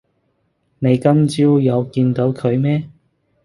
[0.79, 2.89] 你今朝有見到佢咩